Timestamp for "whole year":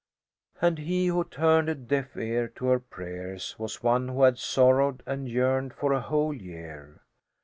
6.01-7.03